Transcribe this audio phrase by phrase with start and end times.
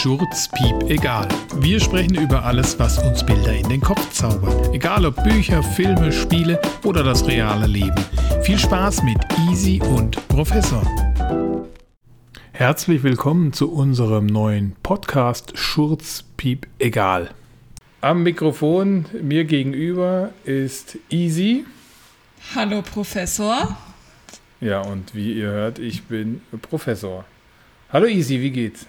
[0.00, 1.28] Schurz, Piep, egal.
[1.56, 4.74] Wir sprechen über alles, was uns Bilder in den Kopf zaubert.
[4.74, 7.94] Egal ob Bücher, Filme, Spiele oder das reale Leben.
[8.42, 9.18] Viel Spaß mit
[9.48, 10.82] Easy und Professor.
[12.52, 17.30] Herzlich willkommen zu unserem neuen Podcast Schurz, Piep, egal.
[18.00, 21.66] Am Mikrofon mir gegenüber ist Easy.
[22.54, 23.76] Hallo Professor.
[24.60, 27.24] Ja, und wie ihr hört, ich bin Professor.
[27.92, 28.86] Hallo Easy, wie geht's?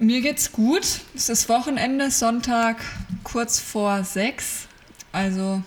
[0.00, 1.00] Mir geht's gut.
[1.14, 2.78] Es ist Wochenende, Sonntag
[3.22, 4.66] kurz vor sechs.
[5.12, 5.62] Also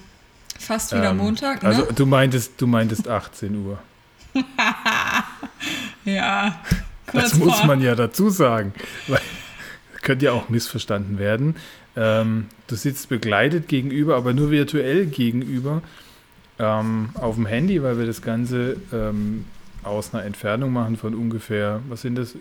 [0.59, 1.61] fast wieder ähm, Montag.
[1.61, 1.69] Ne?
[1.69, 3.77] Also du meintest, du meintest 18 Uhr.
[6.05, 6.59] ja.
[7.13, 7.67] das muss vor.
[7.67, 8.73] man ja dazu sagen.
[9.07, 9.21] Weil
[10.01, 11.55] könnte ja auch missverstanden werden.
[11.95, 15.83] Ähm, du sitzt begleitet gegenüber, aber nur virtuell gegenüber
[16.57, 19.45] ähm, auf dem Handy, weil wir das Ganze ähm,
[19.83, 22.35] aus einer Entfernung machen von ungefähr, was sind das?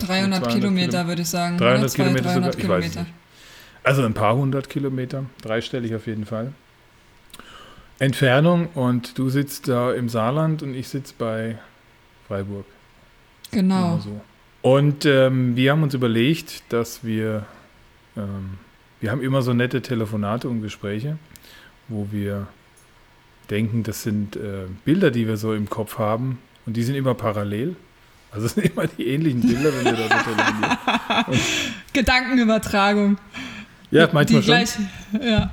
[0.00, 1.58] 300 Kilometer, würde ich sagen.
[1.58, 2.60] 300 200, Kilometer 300 sogar?
[2.60, 2.88] Kilometer.
[2.90, 3.14] Ich weiß nicht.
[3.84, 6.52] Also ein paar hundert Kilometer, dreistellig auf jeden Fall.
[7.98, 11.58] Entfernung und du sitzt da im Saarland und ich sitze bei
[12.26, 12.66] Freiburg.
[13.50, 13.98] Genau.
[13.98, 14.20] So.
[14.60, 17.46] Und ähm, wir haben uns überlegt, dass wir,
[18.16, 18.58] ähm,
[19.00, 21.16] wir haben immer so nette Telefonate und Gespräche,
[21.88, 22.46] wo wir
[23.50, 26.38] denken, das sind äh, Bilder, die wir so im Kopf haben
[26.68, 27.76] und die sind immer parallel.
[28.30, 31.40] Also es sind immer die ähnlichen Bilder, wenn wir da so telefonieren.
[31.94, 33.16] Gedankenübertragung.
[33.90, 34.42] Ja, manchmal die schon.
[34.42, 34.76] Gleich,
[35.18, 35.50] ja.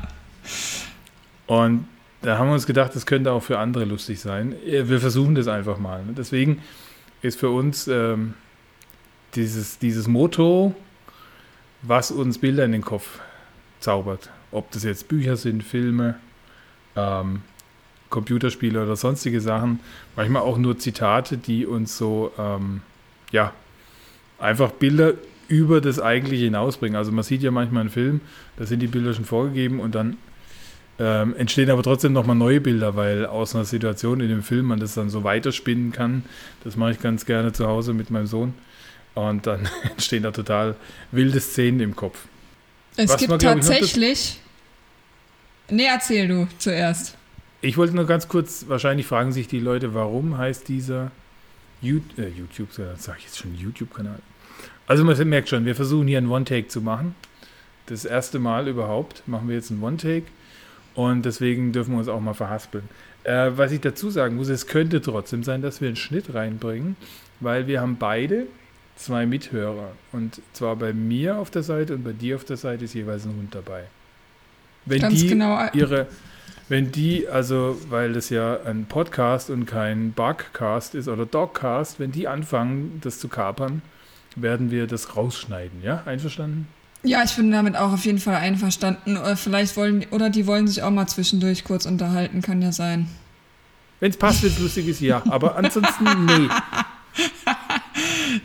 [1.47, 1.87] Und
[2.21, 4.55] da haben wir uns gedacht, das könnte auch für andere lustig sein.
[4.65, 6.03] Wir versuchen das einfach mal.
[6.03, 6.11] Ne?
[6.17, 6.61] Deswegen
[7.21, 8.33] ist für uns ähm,
[9.35, 10.75] dieses, dieses Motto,
[11.81, 13.19] was uns Bilder in den Kopf
[13.79, 14.31] zaubert.
[14.51, 16.15] Ob das jetzt Bücher sind, Filme,
[16.97, 17.43] ähm,
[18.15, 19.79] Computerspiele oder sonstige Sachen,
[20.15, 22.81] manchmal auch nur Zitate, die uns so, ähm,
[23.31, 23.51] ja,
[24.39, 25.13] einfach Bilder
[25.49, 26.95] über das eigentliche hinausbringen.
[26.95, 28.21] Also man sieht ja manchmal einen Film,
[28.57, 30.17] da sind die Bilder schon vorgegeben und dann
[30.97, 34.79] ähm, entstehen aber trotzdem nochmal neue Bilder, weil aus einer Situation in dem Film man
[34.79, 36.23] das dann so weiterspinnen kann.
[36.63, 38.53] Das mache ich ganz gerne zu Hause mit meinem Sohn.
[39.13, 40.75] Und dann entstehen da total
[41.11, 42.17] wilde Szenen im Kopf.
[42.95, 44.39] Es Was gibt man, tatsächlich.
[45.67, 47.17] Ich, nee, erzähl du zuerst.
[47.65, 51.09] Ich wollte nur ganz kurz, wahrscheinlich fragen sich die Leute, warum heißt dieser
[51.81, 54.19] YouTube, äh, YouTube sage ich jetzt schon YouTube-Kanal.
[54.85, 57.15] Also man merkt schon, wir versuchen hier einen One-Take zu machen.
[57.87, 60.27] Das erste Mal überhaupt machen wir jetzt einen One-Take
[60.93, 62.87] und deswegen dürfen wir uns auch mal verhaspeln.
[63.23, 66.95] Äh, was ich dazu sagen muss, es könnte trotzdem sein, dass wir einen Schnitt reinbringen,
[67.39, 68.45] weil wir haben beide
[68.95, 69.91] zwei Mithörer.
[70.11, 73.25] Und zwar bei mir auf der Seite und bei dir auf der Seite ist jeweils
[73.25, 73.85] ein Hund dabei.
[74.85, 75.67] Wenn Ganz die genau.
[75.73, 76.05] ihre
[76.67, 82.11] wenn die, also weil das ja ein Podcast und kein Bugcast ist oder Dogcast, wenn
[82.11, 83.81] die anfangen, das zu kapern,
[84.35, 86.03] werden wir das rausschneiden, ja?
[86.05, 86.67] Einverstanden?
[87.03, 89.17] Ja, ich bin damit auch auf jeden Fall einverstanden.
[89.17, 93.07] Oder vielleicht wollen, oder die wollen sich auch mal zwischendurch kurz unterhalten, kann ja sein.
[93.99, 95.21] Wenn es passt, wenn es lustig ist, ja.
[95.29, 96.49] Aber ansonsten, nee.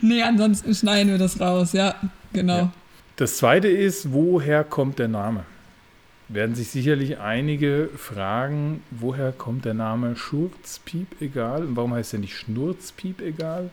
[0.01, 1.95] nee, ansonsten schneiden wir das raus, ja,
[2.33, 2.57] genau.
[2.57, 2.71] Ja.
[3.15, 5.43] Das zweite ist, woher kommt der Name?
[6.33, 12.19] Werden sich sicherlich einige fragen, woher kommt der Name Schurzpiep egal und warum heißt er
[12.19, 13.69] nicht Schnurzpiep egal?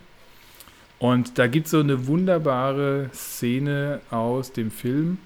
[0.99, 5.19] Und da gibt es so eine wunderbare Szene aus dem Film.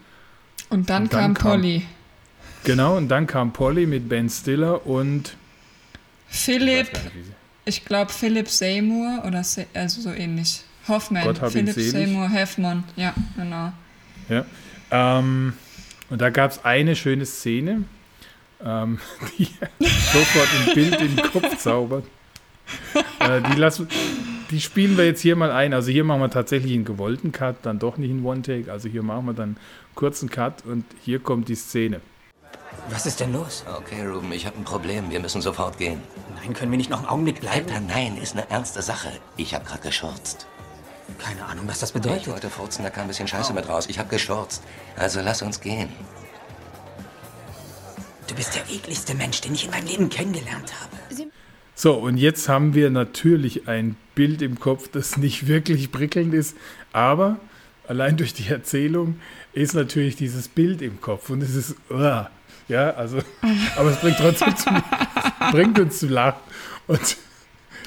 [0.68, 1.86] Und dann, und dann kam, kam Polly.
[2.64, 5.36] Genau, und dann kam Polly mit Ben Stiller und
[6.28, 6.90] Philipp,
[7.64, 9.42] ich, ich glaube Philipp Seymour oder
[9.74, 10.62] also so ähnlich.
[10.88, 11.24] Hoffman.
[11.24, 13.72] Gott Philipp Seymour Heffmann, ja, genau.
[14.28, 14.44] Ja.
[14.90, 15.54] Ähm,
[16.12, 17.84] und da gab es eine schöne Szene,
[18.62, 18.98] ähm,
[19.38, 22.04] die sofort ein Bild in den Kopf zaubert.
[23.18, 23.88] Äh, die, lassen,
[24.50, 25.72] die spielen wir jetzt hier mal ein.
[25.72, 28.70] Also hier machen wir tatsächlich einen gewollten Cut, dann doch nicht einen One-Take.
[28.70, 29.56] Also hier machen wir dann einen
[29.94, 32.02] kurzen Cut und hier kommt die Szene.
[32.90, 33.64] Was ist denn los?
[33.78, 35.10] Okay, Ruben, ich habe ein Problem.
[35.10, 36.02] Wir müssen sofort gehen.
[36.36, 37.70] Nein, können wir nicht noch einen Augenblick bleiben?
[37.70, 39.08] Alter, nein, ist eine ernste Sache.
[39.38, 40.46] Ich habe gerade geschurzt.
[41.18, 42.22] Keine Ahnung, was das bedeutet.
[42.22, 43.86] Ich wollte furzen, da kam ein bisschen Scheiße mit raus.
[43.88, 44.62] Ich habe geschurzt.
[44.96, 45.88] Also lass uns gehen.
[48.26, 51.30] Du bist der ekligste Mensch, den ich in meinem Leben kennengelernt habe.
[51.74, 56.56] So, und jetzt haben wir natürlich ein Bild im Kopf, das nicht wirklich prickelnd ist,
[56.92, 57.38] aber
[57.88, 59.20] allein durch die Erzählung
[59.52, 62.24] ist natürlich dieses Bild im Kopf und es ist, uh,
[62.68, 63.18] ja, also,
[63.76, 64.70] aber es bringt trotzdem zu,
[65.50, 66.40] bringt uns zu lachen.
[66.86, 67.16] Und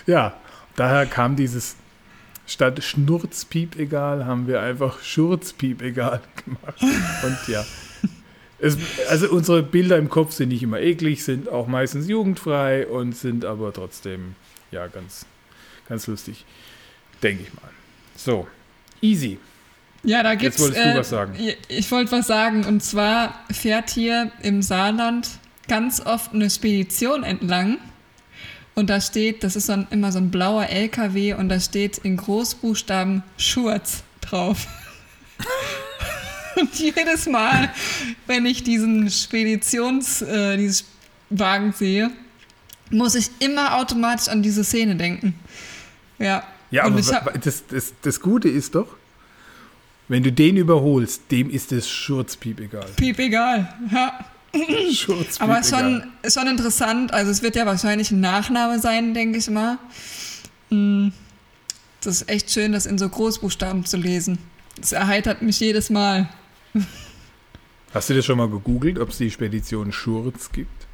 [0.05, 0.33] ja,
[0.75, 1.75] daher kam dieses
[2.45, 6.81] statt Schnurzpiep egal, haben wir einfach Schurzpiep egal gemacht.
[6.81, 7.65] Und ja,
[8.59, 8.77] es,
[9.09, 13.45] also unsere Bilder im Kopf sind nicht immer eklig, sind auch meistens jugendfrei und sind
[13.45, 14.35] aber trotzdem,
[14.71, 15.25] ja, ganz,
[15.87, 16.45] ganz lustig.
[17.21, 17.69] Denke ich mal.
[18.15, 18.47] So,
[19.01, 19.39] easy.
[20.03, 20.59] Ja, da gibt's.
[20.59, 21.35] wolltest du äh, was sagen.
[21.67, 22.63] Ich wollte was sagen.
[22.65, 25.27] Und zwar fährt hier im Saarland
[25.67, 27.79] ganz oft eine Spedition entlang.
[28.75, 31.97] Und da steht, das ist so ein, immer so ein blauer LKW und da steht
[31.99, 34.67] in Großbuchstaben Schurz drauf.
[36.57, 37.73] und jedes Mal,
[38.27, 40.85] wenn ich diesen Speditions, äh, dieses
[41.29, 42.11] Wagen sehe,
[42.91, 45.35] muss ich immer automatisch an diese Szene denken.
[46.19, 46.43] Ja.
[46.71, 48.97] Ja, und aber das, das, das Gute ist doch,
[50.07, 52.87] wenn du den überholst, dem ist es Schurzpiep egal.
[52.97, 53.73] piep egal.
[53.91, 54.25] Ja.
[55.39, 57.13] Aber schon, schon interessant.
[57.13, 59.77] Also es wird ja wahrscheinlich ein Nachname sein, denke ich mal.
[60.69, 61.11] Hm,
[62.01, 64.37] Das ist echt schön, das in so Großbuchstaben zu lesen.
[64.79, 66.29] Das erheitert mich jedes Mal.
[67.93, 70.85] Hast du das schon mal gegoogelt, ob es die Spedition Schurz gibt?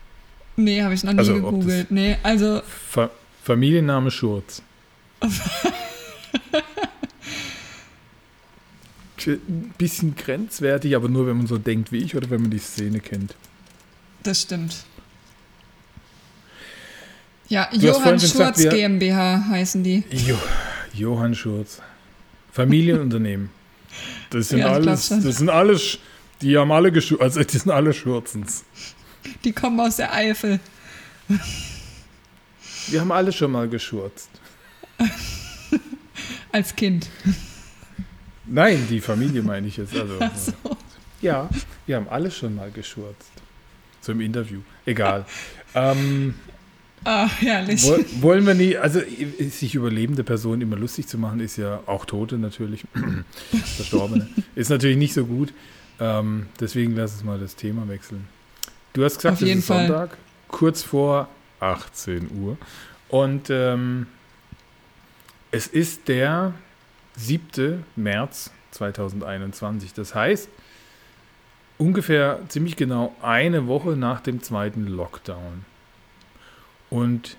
[0.56, 1.90] Nee, habe ich noch nie Also, gegoogelt.
[1.92, 3.10] Nee, also Fa
[3.44, 4.62] Familienname Schurz.
[9.26, 12.60] Ein bisschen grenzwertig, aber nur wenn man so denkt wie ich oder wenn man die
[12.60, 13.36] Szene kennt.
[14.24, 14.76] Das stimmt.
[17.48, 20.04] Ja, hast Johann gesagt, Schurz wir- GmbH heißen die.
[20.12, 20.38] Jo
[20.94, 21.82] Johann Schurz.
[22.54, 23.50] Familienunternehmen.
[24.30, 25.98] Das sind Ja, alles, das sind alles,
[26.42, 28.64] die haben alle geschu also die sind alle Schurzens.
[29.44, 30.60] Die kommen aus der Eifel.
[32.88, 34.30] Wir haben alle schon mal geschurzt.
[36.52, 37.08] Als Kind.
[38.46, 39.96] Nein, die Familie meine ich jetzt.
[39.96, 40.54] Also, Ach so.
[41.22, 41.50] Ja,
[41.86, 43.30] wir haben alle schon mal geschurzt.
[44.02, 44.60] So im Interview.
[44.86, 45.26] Egal.
[45.76, 46.34] ähm,
[47.04, 47.84] Ah, herrlich.
[47.84, 51.80] woll, wollen wir nie, also sich über lebende Personen immer lustig zu machen, ist ja
[51.88, 52.84] auch Tote natürlich,
[53.76, 55.52] Verstorbene, ist natürlich nicht so gut.
[56.00, 58.28] Ähm, deswegen lass uns mal das Thema wechseln.
[58.94, 59.88] Du hast gesagt, Auf es ist Fall.
[59.88, 61.28] Sonntag, kurz vor
[61.60, 62.58] 18 Uhr.
[63.10, 64.06] Und ähm,
[65.50, 66.54] es ist der
[67.18, 67.84] 7.
[67.96, 69.94] März 2021.
[69.94, 70.50] Das heißt,
[71.82, 75.66] ungefähr ziemlich genau eine Woche nach dem zweiten Lockdown.
[76.92, 77.38] Und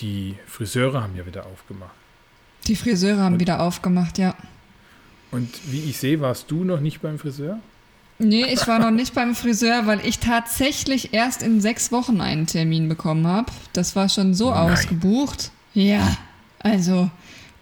[0.00, 1.94] die Friseure haben ja wieder aufgemacht.
[2.66, 4.34] Die Friseure haben Und- wieder aufgemacht, ja.
[5.30, 7.58] Und wie ich sehe, warst du noch nicht beim Friseur?
[8.18, 12.46] Nee, ich war noch nicht beim Friseur, weil ich tatsächlich erst in sechs Wochen einen
[12.46, 13.50] Termin bekommen habe.
[13.72, 14.72] Das war schon so Nein.
[14.72, 15.50] ausgebucht.
[15.74, 16.16] Ja,
[16.60, 17.10] also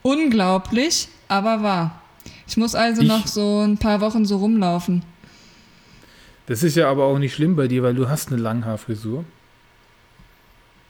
[0.02, 2.02] unglaublich, aber wahr.
[2.46, 5.02] Ich muss also Ich- noch so ein paar Wochen so rumlaufen.
[6.52, 9.24] Das ist ja aber auch nicht schlimm bei dir, weil du hast eine Langhaarfrisur.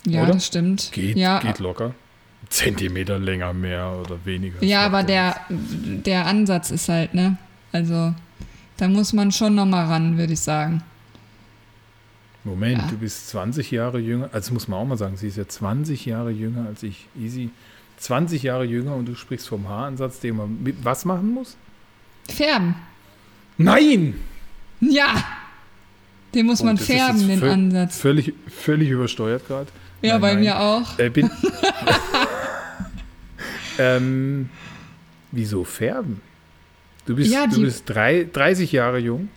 [0.04, 0.32] Ja, Oder?
[0.32, 0.90] das stimmt.
[0.90, 1.94] Geht, ja, geht locker.
[2.48, 4.60] Zentimeter länger, mehr oder weniger.
[4.64, 7.36] ja, aber der, der Ansatz ist halt, ne?
[7.70, 8.12] Also,
[8.76, 10.82] da muss man schon noch mal ran, würde ich sagen.
[12.42, 12.88] Moment, Ja.
[12.88, 14.30] du bist 20 Jahre jünger.
[14.32, 17.06] Also muss man auch mal sagen, sie ist ja 20 Jahre jünger als ich.
[17.16, 17.50] Easy.
[17.98, 21.56] 20 Jahre jünger und du sprichst vom Haaransatz, den man mit was machen muss?
[22.28, 22.74] Färben.
[23.58, 24.14] Nein!
[24.80, 25.22] Ja!
[26.34, 27.98] Den muss man färben, den Ansatz.
[27.98, 29.66] Völlig, völlig übersteuert gerade.
[30.00, 30.40] Ja, Nein, bei nein.
[30.42, 30.98] mir auch.
[30.98, 31.30] Äh, bin.
[33.78, 34.48] ähm,
[35.30, 36.20] wieso färben?
[37.06, 39.28] Du bist, Ja, du die- bist drei, 30 Jahre jung.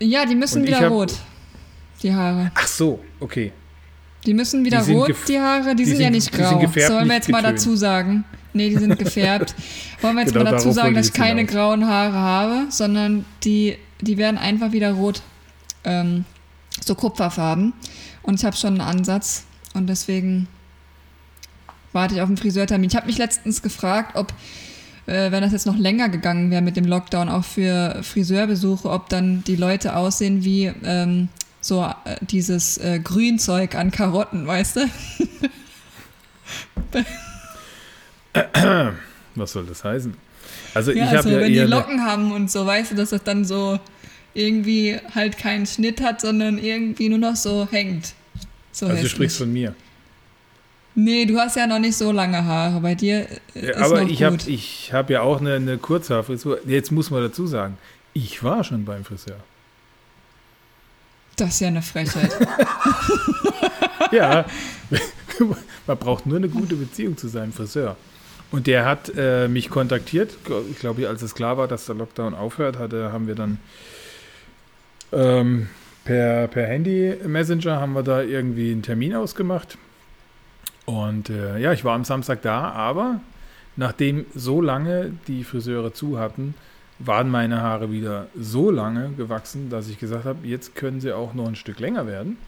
[0.00, 1.14] Ja, die müssen wieder hab- rot.
[2.02, 2.50] Die Haare.
[2.54, 3.52] Ach so, okay.
[4.26, 5.74] Die müssen wieder Die rot, die Haare.
[5.74, 6.58] Die, die sind, ja sind- nicht die sind grau.
[6.58, 7.58] gefärbt, Sollen wir jetzt mal getönt.
[7.58, 8.24] dazu sagen?
[8.52, 9.54] Nee, die sind gefärbt.
[10.02, 11.54] Wollen wir jetzt Genau mal dazu sagen, dass ich keine hinaus.
[11.54, 15.22] grauen Haare habe, sondern die, die werden einfach wieder rot.
[15.86, 16.24] Ähm,
[16.84, 17.72] so Kupferfarben.
[18.22, 19.44] Und ich habe schon einen Ansatz.
[19.72, 20.48] Und deswegen
[21.92, 22.90] warte ich auf einen Friseurtermin.
[22.90, 24.32] Ich habe mich letztens gefragt, ob,
[25.06, 29.08] äh, wenn das jetzt noch länger gegangen wäre mit dem Lockdown, auch für Friseurbesuche, ob
[29.08, 31.28] dann die Leute aussehen wie ähm,
[31.62, 34.80] so äh, dieses äh, Grünzeug an Karotten, weißt du?
[39.34, 40.14] Was soll das heißen?
[40.74, 41.62] Also Ja, ich habe also ja wenn die eher.
[41.64, 43.78] eine- Locken haben und so, weißt du, dass das dann so
[44.36, 48.14] irgendwie halt keinen Schnitt hat, sondern irgendwie nur noch so hängt.
[48.72, 49.74] So also du sprichst von mir.
[50.94, 52.80] Nee, du hast ja noch nicht so lange Haare.
[52.80, 56.60] Bei dir äh, Ja, ist aber noch ich habe hab ja auch eine, eine Kurzhaarfrisur.
[56.66, 57.76] Jetzt muss man dazu sagen,
[58.14, 59.36] ich war schon beim Friseur.
[61.36, 62.30] Das ist ja eine Frechheit.
[64.12, 64.44] Ja,
[65.86, 67.96] man braucht nur eine gute Beziehung zu seinem Friseur.
[68.52, 70.36] Und der hat äh, mich kontaktiert.
[70.70, 73.58] Ich glaube, als es klar war, dass der Lockdown aufhört, hatte, haben wir dann
[75.12, 75.68] ähm,
[76.04, 79.78] per, per Handy-Messenger haben wir da irgendwie einen Termin ausgemacht.
[80.84, 83.20] Und äh, ja, ich war am Samstag da, aber
[83.76, 86.54] nachdem so lange die Friseure zu hatten,
[86.98, 91.34] waren meine Haare wieder so lange gewachsen, dass ich gesagt habe, jetzt können sie auch
[91.34, 92.38] noch ein Stück länger werden.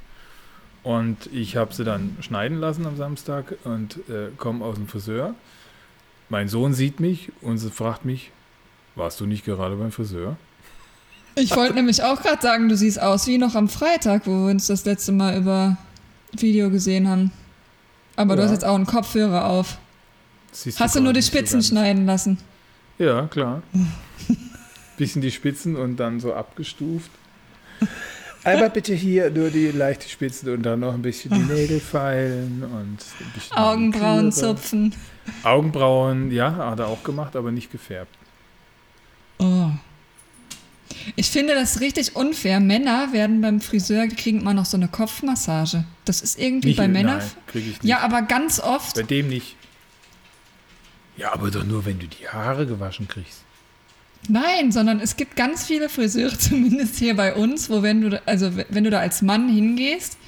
[0.82, 5.34] Und ich habe sie dann schneiden lassen am Samstag und äh, komme aus dem Friseur.
[6.28, 8.30] Mein Sohn sieht mich und fragt mich,
[8.98, 10.36] Warst du nicht gerade beim Friseur?
[11.40, 14.50] Ich wollte nämlich auch gerade sagen, du siehst aus wie noch am Freitag, wo wir
[14.50, 15.76] uns das letzte Mal über
[16.32, 17.32] Video gesehen haben.
[18.16, 18.46] Aber du Ja.
[18.48, 19.78] hast jetzt auch einen Kopfhörer auf.
[20.52, 21.68] Siehst Hast du nur die so Spitzen ganz.
[21.68, 22.38] schneiden lassen?
[22.98, 23.62] Ja, klar.
[24.96, 27.10] Bisschen die Spitzen und dann so abgestuft.
[28.44, 32.62] Aber bitte hier nur die leichte Spitzen und dann noch ein bisschen die Nägel feilen
[32.64, 34.94] und ein bisschen Augenbrauen zupfen.
[35.44, 38.14] Augenbrauen, ja, hat er auch gemacht, aber nicht gefärbt.
[41.18, 42.60] Ich finde das richtig unfair.
[42.60, 45.82] Männer werden beim Friseur, kriegen immer noch so eine Kopfmassage.
[46.04, 47.20] Das ist irgendwie Nicht, bei Männern.
[47.82, 48.94] Ja, aber ganz oft.
[48.94, 49.56] Bei dem nicht.
[51.16, 53.40] Ja, aber doch nur, wenn du die Haare gewaschen kriegst.
[54.28, 58.20] Nein, sondern es gibt ganz viele Friseure, zumindest hier bei uns, wo wenn du, da-
[58.24, 60.18] also wenn du da als Mann hingehst,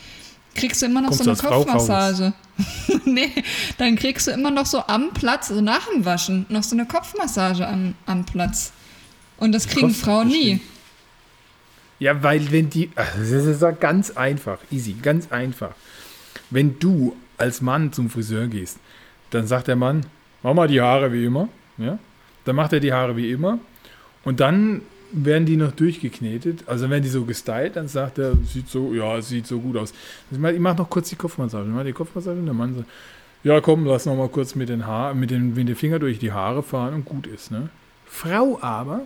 [0.57, 2.33] kriegst du immer noch Kommst so eine Kopfmassage.
[3.05, 3.31] nee,
[3.79, 6.85] dann kriegst du immer noch so am Platz, also nach dem Waschen, noch so eine
[6.87, 8.73] Kopfmassage am, am Platz.
[9.37, 10.55] Und das kriegen Frauen nie.
[10.55, 10.80] bestimmt.
[12.01, 15.75] Ja, weil wenn die, das ist ja ganz einfach, easy, ganz einfach.
[16.51, 18.79] Wenn du als Mann zum Friseur gehst,
[19.31, 20.05] dann sagt der Mann,
[20.43, 21.99] mach mal die Haare wie immer, ja?
[22.45, 23.59] Dann macht er die Haare wie immer
[24.25, 28.69] und dann werden die noch durchgeknetet, also werden die so gestylt, dann sagt er, sieht
[28.69, 29.93] so, ja, sieht so gut aus.
[30.31, 32.75] Ich mach, ich mach noch kurz die Kopfmassage, ich mach die Kopfmassage und der Mann
[32.77, 32.89] sagt,
[33.43, 36.19] ja komm, lass noch mal kurz mit den Haar, mit den, mit den Finger durch
[36.19, 37.69] die Haare fahren und gut ist, ne?
[38.07, 39.03] Frau aber,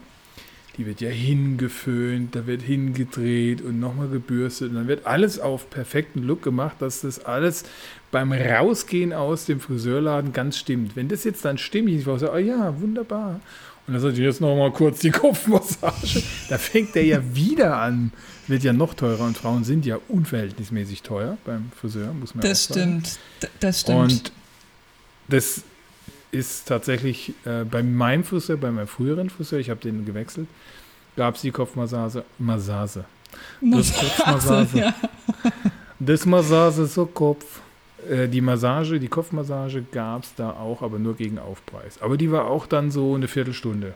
[0.76, 5.70] die wird ja hingeföhnt, da wird hingedreht und nochmal gebürstet und dann wird alles auf
[5.70, 7.64] perfekten Look gemacht, dass das alles
[8.10, 10.96] beim Rausgehen aus dem Friseurladen ganz stimmt.
[10.96, 13.40] Wenn das jetzt dann stimmig ist, so, oh ja, wunderbar.
[13.86, 16.22] Und dann sagt ihr jetzt nochmal kurz die Kopfmassage.
[16.48, 18.12] Da fängt der ja wieder an.
[18.46, 22.70] Wird ja noch teurer und Frauen sind ja unverhältnismäßig teuer beim Friseur, muss man Das
[22.70, 23.00] auch sagen.
[23.04, 23.18] stimmt.
[23.42, 23.98] D- Das stimmt.
[23.98, 24.32] Und
[25.28, 25.62] das
[26.34, 30.48] ist tatsächlich äh, bei meinem Friseur, bei meinem früheren Friseur, ich habe den gewechselt,
[31.16, 32.24] gab es die Kopfmassage.
[32.38, 33.04] Massage.
[33.60, 34.78] Das Kopfmassage.
[34.78, 34.94] ja.
[35.98, 37.44] Das Massage so Kopf.
[38.10, 42.00] Äh, die Massage, die Kopfmassage gab es da auch, aber nur gegen Aufpreis.
[42.00, 43.94] Aber die war auch dann so eine Viertelstunde.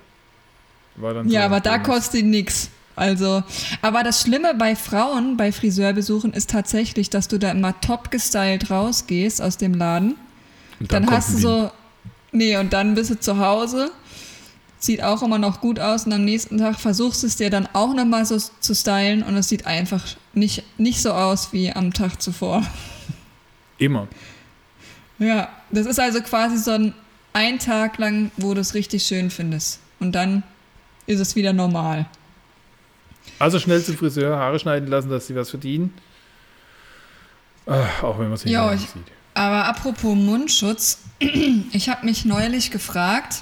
[0.97, 2.71] War dann Ja, so aber da kostet nix.
[2.97, 3.45] Also,
[3.81, 8.71] aber das Schlimme bei Frauen bei Friseurbesuchen ist tatsächlich, dass du da immer top gestylt
[8.71, 10.17] rausgehst aus dem Laden.
[10.81, 11.71] Und Dann, kommt hast du so,
[12.33, 13.91] nee, und dann bist du zu Hause,
[14.79, 17.69] sieht auch immer noch gut aus und am nächsten Tag versuchst du es dir dann
[17.73, 20.05] auch nochmal so zu stylen und es sieht einfach
[20.35, 22.65] nicht, nicht so aus wie am Tag zuvor.
[23.79, 24.09] Immer.
[25.19, 26.95] Ja, das ist also quasi so ein,
[27.33, 29.81] ein Tag lang, wo du es richtig schön findest.
[30.01, 30.43] Und dann
[31.07, 32.07] ist es wieder normal.
[33.39, 35.93] Also schnell zum Friseur, Haare schneiden lassen, dass sie was verdienen.
[37.67, 39.03] Ah, auch wenn man es Ja, nicht sieht.
[39.39, 40.99] Aber apropos Mundschutz,
[41.73, 43.37] ich habe mich neulich gefragt,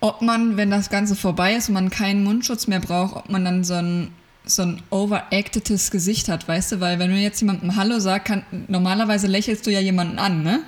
[0.00, 3.46] ob man, wenn das Ganze vorbei ist und man keinen Mundschutz mehr braucht, ob man
[3.46, 4.12] dann so ein,
[4.44, 6.80] so ein overactedes Gesicht hat, weißt du?
[6.80, 10.60] Weil wenn du jetzt jemandem Hallo sagst, kann, normalerweise lächelst du ja jemanden an, ne?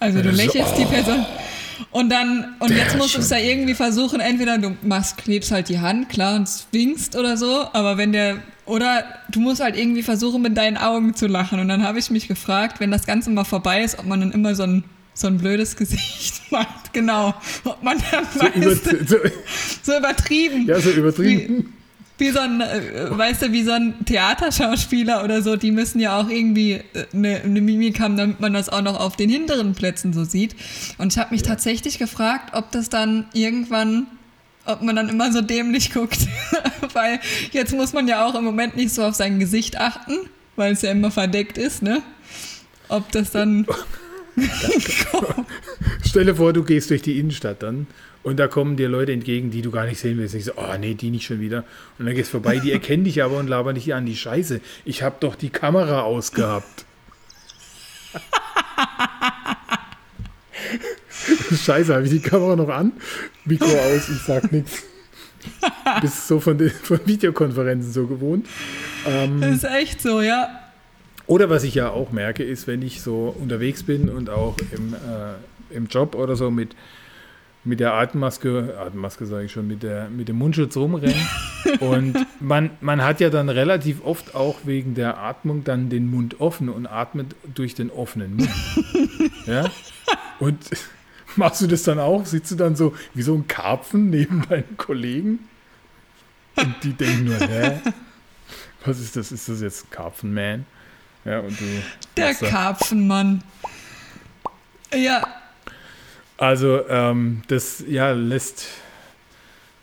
[0.00, 0.86] Also du lächelst die.
[0.86, 1.26] Person.
[1.90, 5.50] Und dann, und Der jetzt musst du es ja irgendwie versuchen, entweder du machst, klebst
[5.50, 9.76] halt die Hand, klar, und winkst oder so, aber wenn der, oder du musst halt
[9.76, 11.58] irgendwie versuchen, mit deinen Augen zu lachen.
[11.60, 14.32] Und dann habe ich mich gefragt, wenn das Ganze mal vorbei ist, ob man dann
[14.32, 16.92] immer so ein, so ein blödes Gesicht macht.
[16.92, 17.34] Genau.
[17.64, 19.16] Ob man dann So, über, weißt, du, so,
[19.82, 20.66] so übertrieben.
[20.66, 21.74] ja, so übertrieben.
[22.18, 26.20] Wie so ein, äh, weißt du, wie so ein Theaterschauspieler oder so, die müssen ja
[26.20, 26.82] auch irgendwie äh,
[27.12, 30.56] eine, eine Mimik haben, damit man das auch noch auf den hinteren Plätzen so sieht.
[30.98, 34.08] Und ich habe mich tatsächlich gefragt, ob das dann irgendwann,
[34.64, 36.26] ob man dann immer so dämlich guckt.
[36.92, 37.20] weil
[37.52, 40.14] jetzt muss man ja auch im Moment nicht so auf sein Gesicht achten,
[40.56, 42.02] weil es ja immer verdeckt ist, ne?
[42.88, 43.66] Ob das dann.
[46.06, 47.86] Stell dir vor, du gehst durch die Innenstadt dann
[48.28, 50.34] und da kommen dir Leute entgegen, die du gar nicht sehen willst.
[50.34, 51.64] Ich so, oh nee, die nicht schon wieder.
[51.98, 54.04] Und dann gehst du vorbei, die erkennen dich aber und labern dich an.
[54.04, 56.84] Die Scheiße, ich habe doch die Kamera ausgehabt.
[61.64, 62.92] Scheiße, habe ich die Kamera noch an?
[63.46, 64.82] Mikro aus, ich sag nichts.
[66.02, 68.46] Bist so von, den, von Videokonferenzen so gewohnt.
[69.40, 70.50] Das ist echt so, ja.
[71.26, 74.92] Oder was ich ja auch merke, ist, wenn ich so unterwegs bin und auch im,
[74.92, 75.32] äh,
[75.74, 76.76] im Job oder so mit,
[77.68, 81.14] mit der Atemmaske, Atemmaske sage ich schon, mit, der, mit dem Mundschutz rumrenne.
[81.80, 86.40] und man, man hat ja dann relativ oft auch wegen der Atmung dann den Mund
[86.40, 88.50] offen und atmet durch den offenen Mund.
[89.46, 89.70] ja?
[90.40, 90.58] Und
[91.36, 92.24] machst du das dann auch?
[92.24, 95.40] Sitzt du dann so wie so ein Karpfen neben deinen Kollegen?
[96.56, 97.80] Und die denken nur, hä?
[98.84, 99.30] Was ist das?
[99.30, 100.64] Ist das jetzt Karpfenman?
[101.24, 101.64] Ja, und du.
[102.16, 103.42] Der Karpfenmann.
[104.94, 105.22] Ja,
[106.38, 108.66] Also, ähm, das ja lässt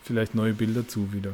[0.03, 1.33] vielleicht neue Bilder zu wieder.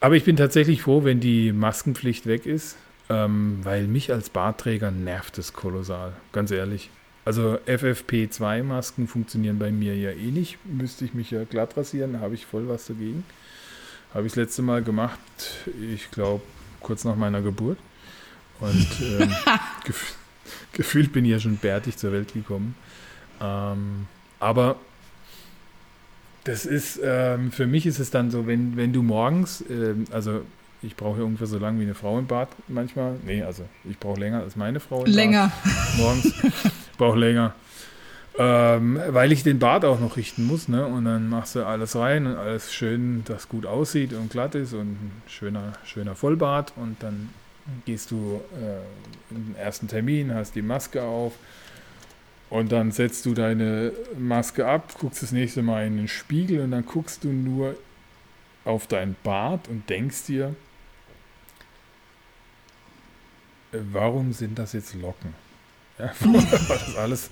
[0.00, 2.76] Aber ich bin tatsächlich froh, wenn die Maskenpflicht weg ist,
[3.08, 6.90] ähm, weil mich als Bartträger nervt es kolossal, ganz ehrlich.
[7.24, 10.58] Also FFP2-Masken funktionieren bei mir ja eh nicht.
[10.66, 13.24] Müsste ich mich ja glatt rasieren, habe ich voll was dagegen.
[14.12, 15.18] Habe ich das letzte Mal gemacht,
[15.80, 16.42] ich glaube,
[16.80, 17.78] kurz nach meiner Geburt.
[18.60, 19.34] Und ähm,
[19.84, 20.16] gef
[20.72, 22.74] gefühlt bin ich ja schon bärtig zur Welt gekommen.
[23.44, 24.06] Ähm,
[24.40, 24.76] aber
[26.44, 30.42] das ist, ähm, für mich ist es dann so, wenn, wenn du morgens, ähm, also
[30.82, 33.16] ich brauche ungefähr so lange wie eine Frau im Bad manchmal.
[33.24, 35.50] Nee, also ich brauche länger als meine Frau im Länger.
[35.64, 35.98] Bad.
[35.98, 36.26] Morgens.
[36.26, 36.62] Ich
[36.98, 37.54] brauche länger.
[38.36, 40.84] Ähm, weil ich den Bart auch noch richten muss, ne?
[40.86, 44.74] Und dann machst du alles rein und alles schön, das gut aussieht und glatt ist
[44.74, 47.30] und ein schöner, schöner Vollbart und dann
[47.86, 51.34] gehst du äh, in den ersten Termin, hast die Maske auf
[52.50, 56.70] und dann setzt du deine Maske ab, guckst das nächste Mal in den Spiegel und
[56.70, 57.76] dann guckst du nur
[58.64, 60.54] auf dein Bart und denkst dir,
[63.72, 65.34] äh, warum sind das jetzt Locken?
[65.98, 67.30] Ja, war das alles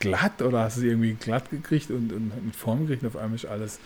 [0.00, 3.16] glatt oder hast du es irgendwie glatt gekriegt und, und mit Form gekriegt und auf
[3.16, 3.78] einmal ist alles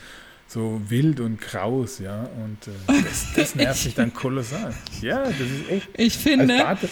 [0.48, 2.22] so wild und kraus, ja.
[2.42, 4.74] Und äh, das, das nervt mich dann kolossal.
[5.02, 5.88] Ja, das ist echt.
[5.98, 6.88] Ich finde, Bart- äh,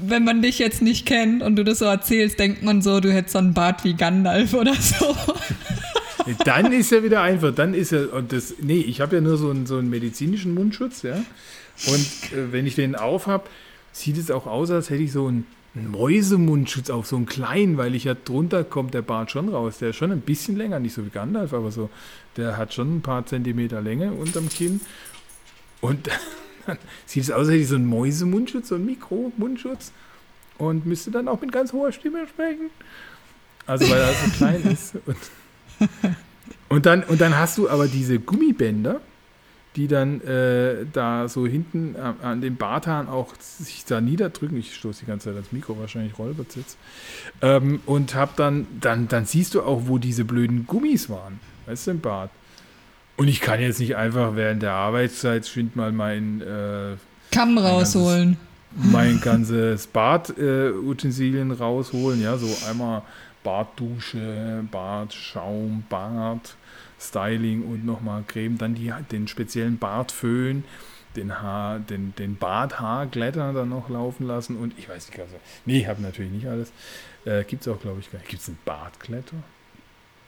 [0.00, 3.12] wenn man dich jetzt nicht kennt und du das so erzählst, denkt man so, du
[3.12, 5.16] hättest so einen Bart wie Gandalf oder so.
[6.44, 9.36] Dann ist ja wieder einfach, dann ist ja, und das, nee, ich habe ja nur
[9.36, 11.16] so einen, so einen medizinischen Mundschutz, ja.
[11.86, 13.44] Und äh, wenn ich den auf habe,
[13.92, 17.94] sieht es auch aus, als hätte ich so einen, Mäusemundschutz auf, so einen kleinen, weil
[17.94, 19.76] ich ja drunter kommt der Bart schon raus.
[19.78, 21.90] Der ist schon ein bisschen länger, nicht so wie Gandalf, aber so,
[22.36, 24.80] der hat schon ein paar Zentimeter Länge unterm Kinn.
[25.82, 26.08] Und
[27.06, 29.92] sieht es aus, als hätte ich so einen Mäusemundschutz, so einen Mikromundschutz
[30.58, 32.70] und müsste dann auch mit ganz hoher Stimme sprechen.
[33.66, 34.94] Also weil er so klein ist.
[35.06, 35.16] Und,
[36.68, 39.00] und, dann, und dann hast du aber diese Gummibänder,
[39.76, 44.56] die dann äh, da so hinten an, an den Barthaaren auch sich da niederdrücken.
[44.56, 46.78] Ich stoße die ganze Zeit ans Mikro, wahrscheinlich Rolbert sitzt.
[47.42, 51.40] Ähm, und hab dann, dann, dann siehst du auch, wo diese blöden Gummis waren.
[51.66, 52.30] Weißt du, im Bart.
[53.16, 56.96] Und ich kann jetzt nicht einfach während der Arbeitszeit schwind mal mein äh,
[57.32, 58.36] Kamm rausholen.
[58.74, 62.20] mein ganzes Bad-Utensilien rausholen.
[62.22, 63.02] Ja, so einmal
[63.42, 66.56] Bartdusche, Bartschaum, Bart,
[67.00, 68.58] Styling und nochmal Creme.
[68.58, 70.64] Dann die, den speziellen Bartföhn,
[71.14, 74.56] den, Haar, den, den Barthaarglätter dann noch laufen lassen.
[74.56, 76.70] Und ich weiß nicht, also, nee, ich habe natürlich nicht alles.
[77.24, 78.28] Äh, Gibt es auch, glaube ich, gar nicht.
[78.28, 79.36] Gibt es einen Bartglätter?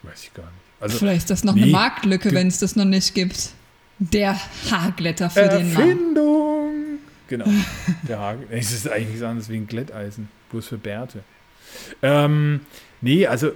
[0.01, 0.68] Weiß ich gar nicht.
[0.79, 3.51] Also, Vielleicht ist das noch nee, eine Marktlücke, wenn es das noch nicht gibt.
[3.99, 4.39] Der
[4.71, 5.89] Haarglätter für den Mann.
[5.89, 6.99] Erfindung!
[7.27, 7.45] Genau.
[8.07, 8.43] Der Haken.
[8.49, 10.29] Es ist eigentlich nichts anderes wie ein Glätteisen.
[10.49, 11.19] Bloß für Bärte.
[12.01, 12.61] Ähm,
[13.01, 13.53] nee, also äh,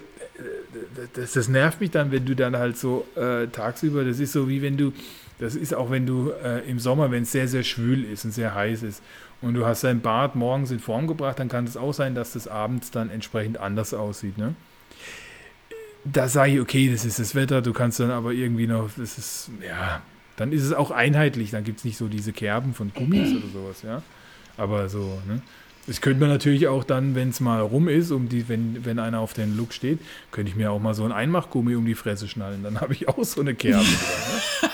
[1.13, 4.47] das, das nervt mich dann, wenn du dann halt so äh, tagsüber, das ist so
[4.47, 4.93] wie wenn du,
[5.39, 8.31] das ist auch wenn du äh, im Sommer, wenn es sehr, sehr schwül ist und
[8.31, 9.01] sehr heiß ist
[9.41, 12.33] und du hast dein Bart morgens in Form gebracht, dann kann es auch sein, dass
[12.33, 14.37] das abends dann entsprechend anders aussieht.
[14.37, 14.55] Ne?
[16.05, 19.17] Da sage ich, okay, das ist das Wetter, du kannst dann aber irgendwie noch, das
[19.17, 20.01] ist, ja,
[20.35, 23.47] dann ist es auch einheitlich, dann gibt es nicht so diese Kerben von Gummis oder
[23.53, 24.01] sowas, ja.
[24.57, 25.41] Aber so, ne?
[25.85, 28.99] Das könnte man natürlich auch dann, wenn es mal rum ist, um die, wenn, wenn
[28.99, 29.99] einer auf den Look steht,
[30.31, 32.63] könnte ich mir auch mal so ein Einmachgummi um die Fresse schnallen.
[32.63, 33.83] Dann habe ich auch so eine Kerbe.
[33.83, 33.91] dran,
[34.63, 34.69] ne?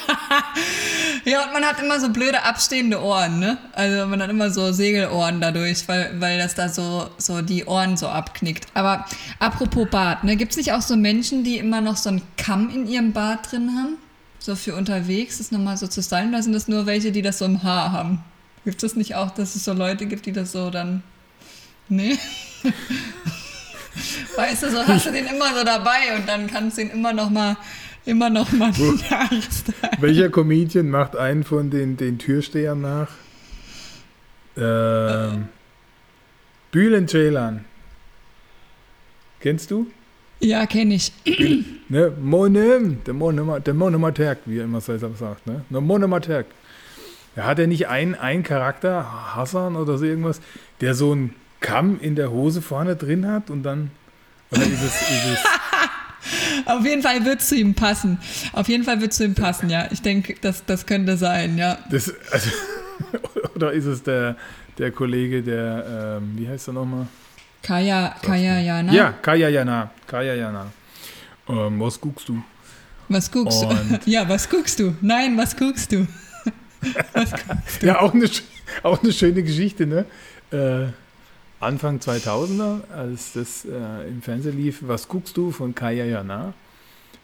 [1.25, 3.57] Ja, und man hat immer so blöde abstehende Ohren, ne?
[3.73, 7.97] Also man hat immer so Segelohren dadurch, weil, weil das da so, so die Ohren
[7.97, 8.67] so abknickt.
[8.73, 9.05] Aber
[9.39, 10.35] apropos Bart, ne?
[10.35, 13.51] Gibt es nicht auch so Menschen, die immer noch so einen Kamm in ihrem Bart
[13.51, 13.97] drin haben?
[14.39, 16.29] So für unterwegs, das nochmal so zu stylen?
[16.29, 18.23] Oder sind das nur welche, die das so im Haar haben?
[18.65, 21.03] Gibt es nicht auch, dass es so Leute gibt, die das so dann.
[21.87, 22.17] Nee?
[24.35, 27.13] weißt du, so hast du den immer so dabei und dann kannst du ihn immer
[27.13, 27.57] noch mal,
[28.09, 28.71] immer noch mal
[29.09, 29.91] Jahresstyle.
[29.99, 33.09] Welcher Comedian macht einen von den, den Türstehern nach?
[34.57, 35.47] Ähm,
[36.71, 37.65] Bülent Ceylan.
[39.39, 39.87] Kennst du?
[40.41, 41.11] Ja, kenne ich.
[41.89, 42.13] Ne?
[42.21, 45.65] Monem, der Monem, der Monomaterk, wie er immer so sagt, ne?
[45.69, 46.45] Der Monomaterk.
[47.35, 50.41] Da hat er nicht einen, einen Charakter, Hassan oder so irgendwas,
[50.81, 53.91] der so einen Kamm in der Hose vorne drin hat und dann.
[54.51, 55.39] Oder ist es, ist es
[56.65, 58.19] Auf jeden Fall wird es zu ihm passen.
[58.53, 59.87] Auf jeden Fall wird es zu ihm passen, ja.
[59.91, 61.77] Ich denke, das, das könnte sein, ja.
[61.89, 62.49] das, also,
[63.55, 64.35] oder ist es der,
[64.77, 67.07] der Kollege, der, ähm, wie heißt er nochmal?
[67.61, 68.95] Kaya, Kaya, ja, ne?
[68.95, 69.91] Ja, Kaya Jana.
[70.07, 70.67] Kaya Jana.
[71.47, 72.41] Ähm, was guckst du?
[73.09, 73.99] Was guckst Und- du?
[74.09, 74.95] Ja, was guckst du?
[75.01, 76.07] Nein, was guckst du?
[77.13, 77.87] was guckst du?
[77.87, 78.29] Ja, auch eine,
[78.83, 80.05] auch eine schöne Geschichte, ne?
[80.51, 80.91] Äh,
[81.59, 86.53] Anfang 2000er, als das äh, im Fernsehen lief, was guckst du von Kaya Jana?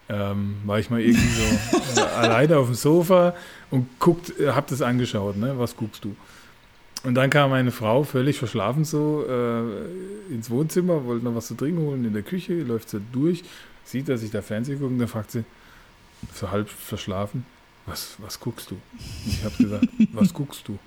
[0.08, 3.34] Ähm, war ich mal irgendwie so äh, alleine auf dem Sofa
[3.70, 5.58] und guckt, äh, hab das angeschaut, ne?
[5.58, 6.14] Was guckst du?
[7.02, 11.54] Und dann kam meine Frau völlig verschlafen so äh, ins Wohnzimmer, wollte noch was zu
[11.54, 13.42] trinken holen in der Küche, läuft sie durch,
[13.84, 15.44] sieht, dass ich da Fernsehen gucke und dann fragt sie,
[16.34, 17.46] so halb verschlafen,
[17.86, 18.76] was, was guckst du?
[19.26, 20.78] Ich habe gesagt, was guckst du?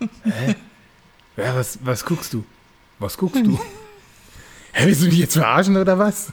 [0.24, 0.54] Hä?
[1.38, 2.44] Ja, was, was guckst du?
[2.98, 3.58] Was guckst du?
[4.72, 6.32] Hä, willst du mich jetzt verarschen oder was?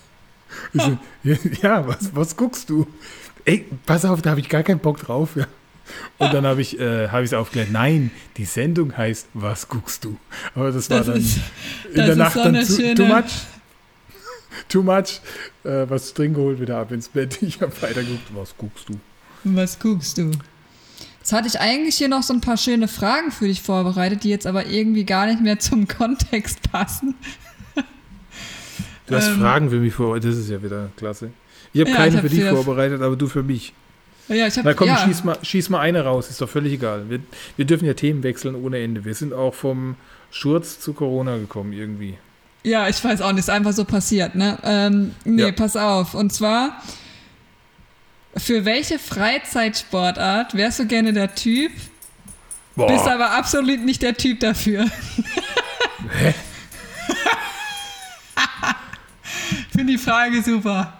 [0.73, 0.97] So,
[1.61, 2.87] ja, was, was guckst du?
[3.45, 5.35] Ey, pass auf, da habe ich gar keinen Bock drauf.
[5.35, 5.45] Ja.
[6.17, 10.17] Und dann habe ich äh, es aufgeklärt, nein, die Sendung heißt Was guckst du?
[10.55, 11.39] Aber das war Das dann ist-
[11.93, 13.23] in der Nacht so dann zu, too much.
[14.69, 15.19] Too much.
[15.65, 17.39] Äh, was zu trinken geholt, wieder ab ins Bett.
[17.43, 18.33] Ich habe weitergeguckt.
[18.33, 18.93] Was guckst du?
[19.43, 20.31] Was guckst du?
[21.25, 24.29] Jetzt hatte ich eigentlich hier noch so ein paar schöne Fragen für dich vorbereitet, die
[24.29, 27.15] jetzt aber irgendwie gar nicht mehr zum Kontext passen.
[29.07, 29.39] Du hast Ähm.
[29.39, 30.29] Fragen für mich vorbereitet.
[30.33, 31.31] Das ist ja wieder klasse.
[31.73, 33.73] Ich habe Ja, keine ich hab für dich vorbereitet, aber du für mich.
[34.27, 36.29] Ja, ich habe Na komm, ja, schieß, mal, schieß mal eine raus.
[36.29, 37.09] Ist doch völlig egal.
[37.09, 37.19] Wir,
[37.57, 39.03] wir dürfen ja Themen wechseln ohne Ende.
[39.03, 39.95] Wir sind auch vom
[40.29, 42.19] Schurz zu Corona gekommen irgendwie.
[42.63, 44.59] ja, ich weiß auch nicht, ist einfach so passiert, ne?
[44.63, 45.51] Ähm, nee, Ja.
[45.53, 46.13] pass auf.
[46.13, 46.83] Und zwar,
[48.37, 51.71] für welche Freizeitsportart wärst du gerne der Typ,
[52.75, 52.87] Boah.
[52.87, 54.85] bist aber absolut nicht der Typ dafür?
[59.71, 60.93] Finde die Frage super.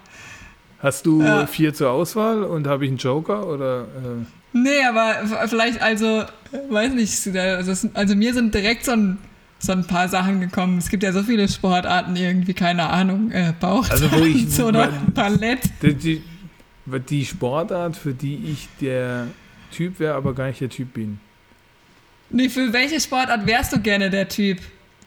[0.80, 1.46] Hast du Ja.
[1.46, 3.82] vier zur Auswahl und habe ich einen Joker oder?
[3.82, 5.16] Äh, Nee, aber
[5.48, 6.24] vielleicht, also,
[6.70, 9.18] weiß nicht, also, also mir sind direkt so ein,
[9.58, 10.78] so ein paar Sachen gekommen.
[10.78, 14.88] Es gibt ja so viele Sportarten irgendwie, keine Ahnung, äh, Bauch Also, wo ich- oder
[15.14, 15.60] Ballett.
[15.82, 16.22] die, die,
[16.86, 19.26] die Sportart, für die ich der
[19.72, 21.18] Typ wäre, aber gar nicht der Typ bin.
[22.30, 24.58] Nee, für welche Sportart wärst du gerne der Typ?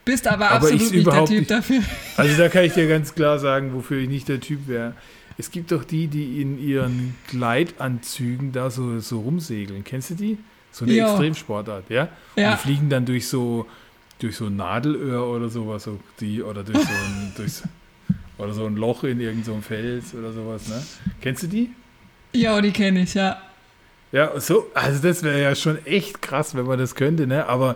[0.06, 1.52] Bist aber, Aber absolut ich nicht der Typ nicht.
[1.52, 1.82] dafür.
[2.18, 4.94] Also da kann ich dir ganz klar sagen, wofür ich nicht der Typ wäre.
[5.38, 9.84] Es gibt doch die, die in ihren Gleitanzügen da so, so rumsegeln.
[9.84, 10.38] Kennst du die?
[10.72, 11.10] So eine Ja.
[11.12, 12.10] Extremsportart, ja?
[12.36, 12.52] Und Ja.
[12.52, 13.66] die fliegen dann durch so
[14.20, 17.54] durch so ein Nadelöhr oder sowas, so die, oder durch so ein, durch,
[18.40, 20.82] oder so ein Loch in irgendeinem so Fels oder sowas, ne?
[21.22, 21.70] Kennst du die?
[22.34, 23.38] Ja, die kenne ich, ja.
[24.12, 27.46] Ja, so, also das wäre ja schon echt krass, wenn man das könnte, ne?
[27.48, 27.76] Aber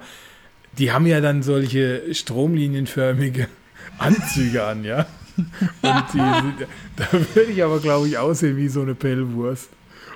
[0.80, 3.47] die haben ja dann solche stromlinienförmige
[3.99, 5.06] Anzüge an, ja?
[5.38, 9.69] Und die, sind- da würde ich aber, glaube ich, aussehen wie so eine Pellwurst.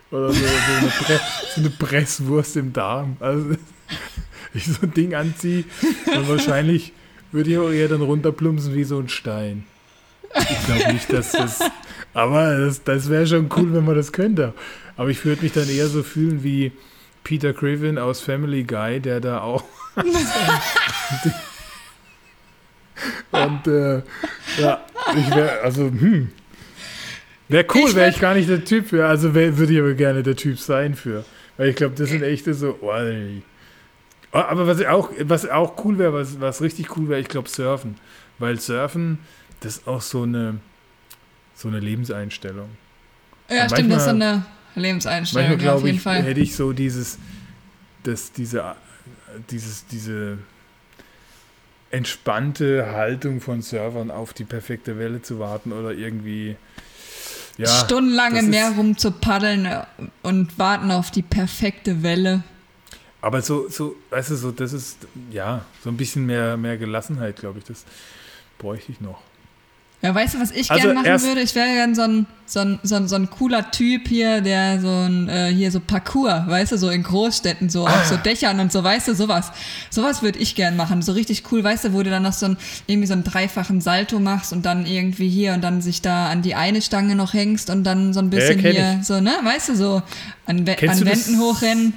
[0.10, 1.20] Oder so, so, eine, Pre,
[1.56, 3.18] so eine Presswurst im Darm.
[3.20, 3.56] Also,
[4.54, 5.66] ich so ein Ding anziehe,
[6.06, 6.94] dann wahrscheinlich
[7.32, 9.66] würde ich auch eher dann runterplumpsen wie so ein Stein.
[10.36, 11.60] Ich glaube nicht, dass das.
[12.14, 14.54] Aber das, das wäre schon cool, wenn man das könnte.
[14.96, 16.72] Aber ich würde mich dann eher so fühlen wie
[17.24, 19.64] Peter Griffin aus Family Guy, der da auch.
[23.32, 24.02] Und äh,
[24.60, 24.84] ja,
[25.16, 26.30] ich wäre, also, hm.
[27.50, 29.06] Wäre cool, wäre ich gar nicht der Typ für.
[29.06, 31.24] Also würde ich aber gerne der Typ sein für.
[31.56, 32.78] Weil ich glaube, das sind echte so.
[32.82, 32.92] Oh.
[34.34, 37.48] Oh, aber was auch, was auch cool wäre, was, was richtig cool wäre, ich glaube,
[37.48, 37.96] Surfen.
[38.40, 39.20] Weil Surfen,
[39.62, 40.60] das ist auch so eine,
[41.56, 42.70] so eine Lebenseinstellung.
[43.50, 46.04] Ja, Und stimmt, das ist so manchmal- eine Lebenseinstellung, Manchmal ja, auf glaube jeden ich,
[46.04, 46.24] Fall.
[46.24, 47.18] hätte ich so dieses,
[48.04, 48.76] das, diese,
[49.50, 50.38] dieses, diese
[51.90, 56.58] entspannte Haltung von Servern auf die perfekte Welle zu warten oder irgendwie
[57.58, 59.84] ja, Stundenlang im Meer ist- rum zu paddeln äh,
[60.22, 62.44] und warten auf die perfekte Welle.
[63.22, 67.38] Aber so, so, weißt du, so, das ist, ja, so ein bisschen mehr, mehr Gelassenheit,
[67.38, 67.84] glaube ich, das
[68.60, 69.22] bräuchte ich noch.
[70.02, 71.42] Ja, weißt du, was ich Also gern machen würde?
[71.42, 74.80] Ich wäre gern so ein, so, ein, so, ein, so ein cooler Typ hier, der
[74.80, 78.18] so ein, äh, hier so Parcours, weißt du, so in Großstädten, so auf so Ah.
[78.20, 79.52] Dächern und so, weißt du, sowas.
[79.90, 81.02] Sowas würde ich gern machen.
[81.02, 83.82] So richtig cool, weißt du, wo du dann noch so ein, irgendwie so einen dreifachen
[83.82, 87.34] Salto machst und dann irgendwie hier und dann sich da an die eine Stange noch
[87.34, 89.08] hängst und dann so ein bisschen kenn hier, ich.
[89.08, 90.04] so, ne, weißt du, so
[90.46, 91.94] an, an du Wänden hochrennen.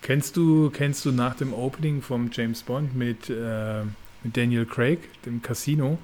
[0.00, 3.82] Kennst du, kennst du nach dem Opening vom James Bond mit, äh,
[4.22, 5.98] mit Daniel Craig, dem Casino,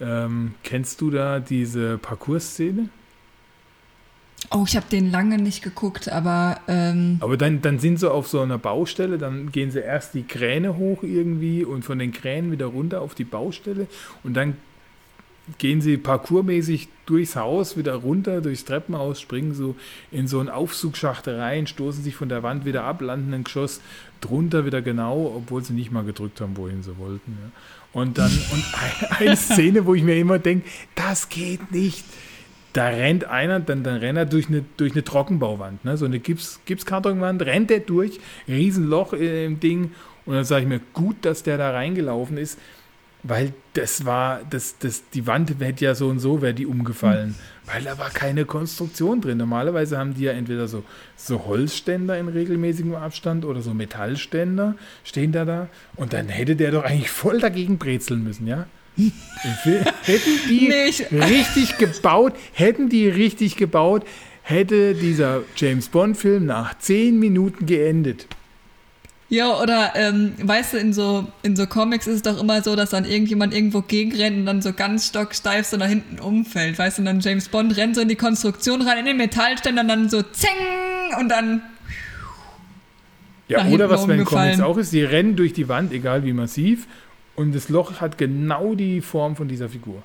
[0.00, 2.88] ähm, kennst du da diese Parcours-Szene?
[4.50, 8.28] Oh, ich habe den lange nicht geguckt, aber ähm, Aber dann, dann sind sie auf
[8.28, 12.52] so einer Baustelle, dann gehen sie erst die Kräne hoch irgendwie und von den Kränen
[12.52, 13.86] wieder runter auf die Baustelle
[14.22, 14.56] und dann
[15.58, 19.76] gehen sie parkourmäßig durchs Haus, wieder runter, durchs Treppenhaus, springen so
[20.10, 23.80] in so einen Aufzugsschacht rein, stoßen sich von der Wand wieder ab, landen im Geschoss
[24.20, 27.38] drunter wieder genau, obwohl sie nicht mal gedrückt haben, wohin sie wollten.
[27.42, 27.50] Ja.
[28.00, 28.64] Und dann, und
[29.20, 32.04] eine Szene, wo ich mir immer denke, das geht nicht.
[32.72, 35.96] da rennt einer, dann, dann rennt er durch eine, durch eine Trockenbauwand, ne?
[35.96, 39.92] so eine Gips, Gipskartonwand, rennt er durch, Riesenloch im Ding
[40.26, 42.58] und dann sage ich mir, gut, dass der da reingelaufen ist,
[43.26, 47.34] weil das war, das, das, die Wand hätte ja so und so, wäre die umgefallen,
[47.66, 49.38] weil da war keine Konstruktion drin.
[49.38, 50.84] Normalerweise haben die ja entweder so,
[51.16, 56.70] so Holzständer in regelmäßigem Abstand oder so Metallständer stehen da da und dann hätte der
[56.70, 58.66] doch eigentlich voll dagegen brezeln müssen, ja?
[59.64, 64.04] hätten die Nee, ich- richtig gebaut, hätten die richtig gebaut,
[64.42, 68.26] hätte dieser James Bond-Film nach zehn Minuten geendet.
[69.30, 72.76] Ja, oder ähm, weißt du, in so, in so Comics ist es doch immer so,
[72.76, 76.98] dass dann irgendjemand irgendwo gegenrennt und dann so ganz stocksteif so nach hinten umfällt, weißt
[76.98, 79.88] du, und dann James Bond rennt so in die Konstruktion rein, in den Metallständer und
[79.88, 80.50] dann so zeng
[81.18, 81.62] und dann
[83.48, 84.24] Ja, oder was bei den.
[84.24, 86.86] Comics auch ist, die rennen durch die Wand, egal wie massiv,
[87.34, 90.02] und das Loch hat genau die Form von dieser Figur.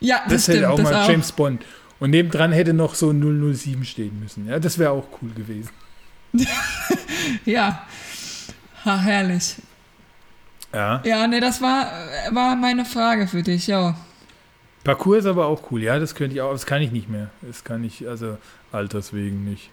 [0.00, 1.08] ja, das, Das, stimmt, hätte auch das mal auch.
[1.08, 1.62] James Bond.
[2.00, 3.20] Und nebendran hätte noch so ein
[3.54, 4.48] 007 stehen müssen.
[4.48, 5.70] Ja, das wäre auch cool gewesen.
[7.44, 7.86] Ja.
[8.84, 9.56] Ha, herrlich.
[10.72, 11.02] Ja.
[11.04, 11.90] Ja, nee, das war,
[12.30, 13.96] war meine Frage für dich, ja.
[14.84, 15.82] Parcours ist aber auch cool.
[15.82, 16.52] Ja, das könnte ich auch.
[16.52, 17.30] Das kann ich nicht mehr.
[17.42, 18.38] Das kann ich, also
[18.72, 19.70] alterswegen nicht.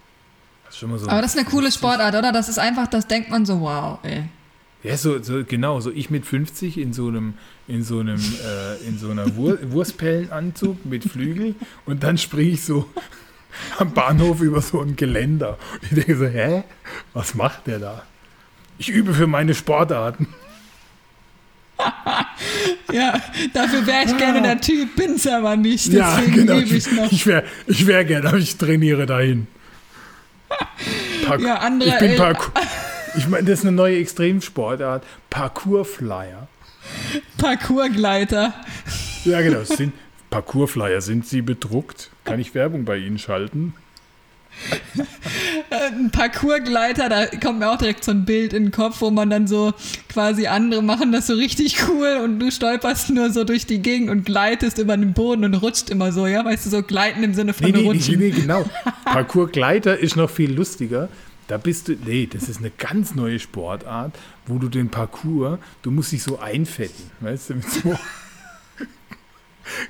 [0.64, 1.08] Das ist schon mal so.
[1.08, 2.32] Aber das ist eine coole Sportart, oder?
[2.32, 4.24] Das ist einfach, das denkt man so, wow, ey.
[4.82, 7.34] Ja, so, so genau, so ich mit 50 in so einem,
[7.66, 11.54] in so einem, äh, in so einer Wur Wurstpellenanzug mit Flügel
[11.86, 12.88] und dann springe ich so
[13.78, 15.58] am Bahnhof über so ein Geländer.
[15.82, 16.64] Ich denke so, hä?
[17.12, 18.02] Was macht der da?
[18.78, 20.28] Ich übe für meine Sportarten.
[22.92, 23.20] Ja,
[23.52, 25.92] dafür wäre ich gerne der Typ, bin's aber nicht.
[25.92, 26.58] Deswegen ja, genau.
[26.58, 27.10] übe ich noch.
[27.10, 29.48] Ich wäre ich wär gerne, aber ich trainiere dahin.
[31.26, 32.52] Park Ja, andere ich bin Parkour.
[33.16, 35.04] Ich meine, das ist eine neue Extremsportart.
[35.30, 36.48] Parkourflyer.
[37.38, 38.54] Parkourgleiter.
[39.24, 39.64] Ja, genau.
[39.64, 39.92] Sind,
[40.30, 42.10] Parkourflyer, sind sie bedruckt?
[42.24, 43.74] Kann ich Werbung bei Ihnen schalten?
[45.70, 49.28] Ein Parkourgleiter, da kommt mir auch direkt so ein Bild in den Kopf, wo man
[49.28, 49.74] dann so
[50.08, 54.08] quasi andere machen das so richtig cool und du stolperst nur so durch die Gegend
[54.08, 56.42] und gleitest über den Boden und rutscht immer so, ja?
[56.44, 58.18] Weißt du, so gleiten im Sinne von Nee, nee, nee, rutschen.
[58.18, 58.64] nee, genau.
[59.04, 61.08] Parkourgleiter ist noch viel lustiger.
[61.48, 64.12] Da bist du, nee, das ist eine ganz neue Sportart,
[64.46, 67.96] wo du den Parcours, du musst dich so einfetten, weißt du, mit so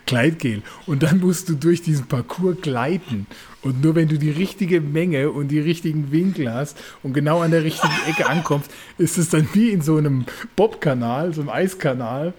[0.07, 0.63] Gleitgel.
[0.87, 3.27] Und dann musst du durch diesen Parcours gleiten.
[3.63, 7.51] Und nur wenn du die richtige Menge und die richtigen Winkel hast und genau an
[7.51, 12.33] der richtigen Ecke ankommst, ist es dann wie in so einem Bobkanal, so einem Eiskanal,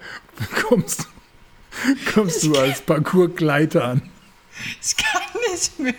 [0.62, 1.08] kommst,
[2.14, 4.02] kommst du als Parcoursgleiter an.
[4.82, 5.22] Ich kann
[5.52, 5.94] nicht mehr.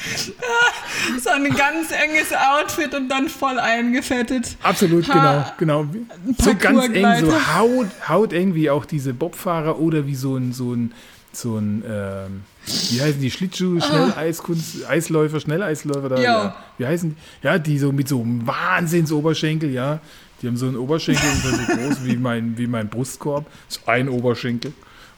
[1.22, 4.56] So ein ganz enges Outfit und dann voll eingefettet.
[4.62, 6.02] Absolut, Ha- genau, genau.
[6.38, 10.52] So ganz eng, so haut, haut eng wie auch diese Bobfahrer oder wie so ein,
[10.52, 10.92] so ein,
[11.32, 12.42] so ein, ähm,
[12.90, 16.20] wie heißen die Schlittschuh, Schnelleiskunst, Eisläufer, Schnelleisläufer da?
[16.20, 16.56] Ja.
[16.78, 17.10] Wie heißen
[17.42, 17.46] die?
[17.46, 20.00] Ja, die so mit so einem Wahnsinnsoberschenkel, ja.
[20.42, 23.46] Die haben so einen Oberschenkel, ungefähr so groß wie mein, wie mein Brustkorb.
[23.68, 24.72] So ein Oberschenkel.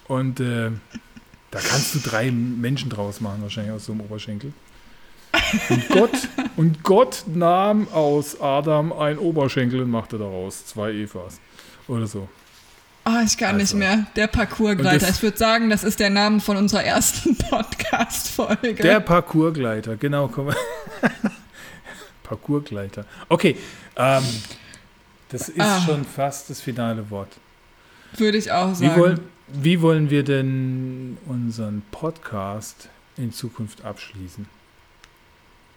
[0.09, 0.71] Und äh,
[1.51, 4.53] da kannst du drei Menschen draus machen, wahrscheinlich aus so einem Oberschenkel.
[5.69, 6.11] Und Gott,
[6.57, 11.41] und Gott nahm aus Adam ein Oberschenkel und machte daraus zwei Evas.
[11.89, 12.29] Oder so.
[13.05, 13.77] Ah, ich kann nicht Also.
[13.79, 14.07] mehr.
[14.15, 15.09] Der Parkourgleiter.
[15.09, 18.75] Ich würde sagen, das ist der Name von unserer ersten Podcast-Folge.
[18.75, 20.29] Der Parkourgleiter, genau.
[22.23, 23.05] Parkourgleiter.
[23.29, 23.57] Okay,
[23.97, 24.23] ähm,
[25.31, 25.81] das ist Ah.
[25.81, 27.31] schon fast das finale Wort.
[28.17, 29.01] Würde ich auch Wie, sagen.
[29.01, 34.47] wollen, wie wollen wir denn unseren Podcast in Zukunft abschließen?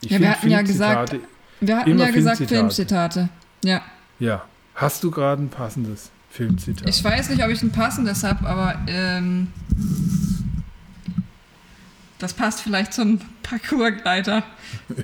[0.02, 1.28] Ich Ja, wir hatten ja gesagt- Filmzitate-
[1.62, 3.30] Wir hatten ja gesagt Filmzitate.
[3.64, 3.82] Ja.
[4.20, 4.44] Ja,
[4.76, 6.88] hast du gerade ein passendes Filmzitat?
[6.88, 9.48] Ich weiß nicht, ob ich ein passendes habe, aber ähm,
[12.20, 14.44] das passt vielleicht zum Parkourgleiter.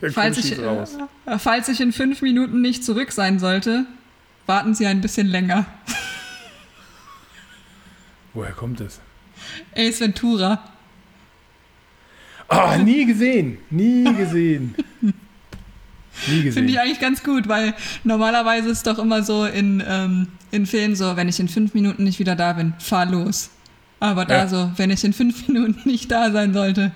[0.02, 0.98] Ja, Falls ich, raus.
[1.26, 3.86] äh, falls ich in fünf Minuten nicht zurück sein sollte,
[4.46, 5.66] warten Sie ein bisschen länger.
[8.34, 9.00] Woher kommt das?
[9.76, 10.64] Ace Ventura.
[12.52, 13.58] Ah, nie gesehen.
[13.70, 14.76] Nie gesehen.
[15.02, 16.52] Nie gesehen.
[16.54, 20.96] Finde ich eigentlich ganz gut, weil normalerweise ist doch immer so in, ähm, in Filmen
[20.96, 23.50] so, wenn ich in fünf Minuten nicht wieder da bin, fahr los.
[24.02, 24.48] Aber da Ja.
[24.48, 26.92] so, wenn ich in fünf Minuten nicht da sein sollte,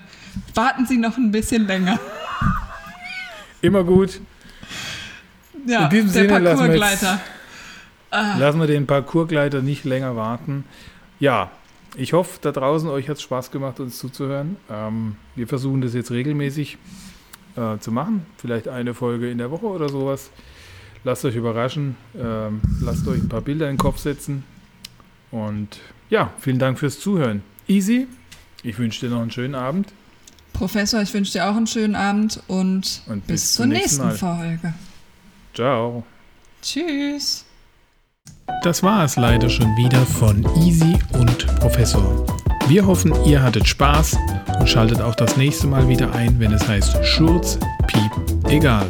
[0.54, 1.98] warten Sie noch ein bisschen länger.
[3.62, 4.20] Immer gut.
[5.66, 7.20] Ja, In diesem der Sinne lassen wir jetzt- Parkourgleiter.
[8.10, 8.36] Ah.
[8.38, 10.64] Lassen wir den Parkourgleiter nicht länger warten.
[11.18, 11.50] Ja,
[11.96, 14.56] ich hoffe, da draußen euch hat es Spaß gemacht, uns zuzuhören.
[14.70, 16.78] Ähm, wir versuchen das jetzt regelmäßig
[17.56, 18.26] äh, zu machen.
[18.36, 20.30] Vielleicht eine Folge in der Woche oder sowas.
[21.04, 21.96] Lasst euch überraschen.
[22.18, 24.44] Ähm, lasst euch ein paar Bilder in den Kopf setzen.
[25.30, 25.78] Und
[26.10, 27.42] ja, vielen Dank fürs Zuhören.
[27.68, 28.06] Easy,
[28.62, 29.92] Ich wünsche dir noch einen schönen Abend.
[30.52, 34.18] Professor, ich wünsche dir auch einen schönen Abend und, Und bis, bis zur nächsten nächsten
[34.18, 34.74] Folge.
[35.54, 36.04] Ciao.
[36.62, 37.45] Tschüss.
[38.62, 42.26] Das war es leider schon wieder von Easy und Professor.
[42.68, 44.16] Wir hoffen, ihr hattet Spaß
[44.58, 48.10] und schaltet auch das nächste Mal wieder ein, wenn es heißt Schurz, Piep,
[48.48, 48.86] egal.